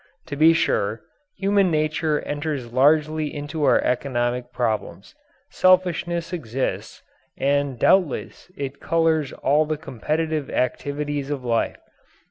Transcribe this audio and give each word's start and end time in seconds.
To 0.25 0.35
be 0.35 0.51
sure, 0.51 1.01
human 1.37 1.69
nature 1.69 2.21
enters 2.21 2.73
largely 2.73 3.31
into 3.31 3.65
our 3.65 3.79
economic 3.83 4.51
problems. 4.51 5.13
Selfishness 5.51 6.33
exists, 6.33 7.03
and 7.37 7.77
doubtless 7.77 8.51
it 8.57 8.79
colours 8.79 9.31
all 9.31 9.67
the 9.67 9.77
competitive 9.77 10.49
activities 10.49 11.29
of 11.29 11.43
life. 11.45 11.77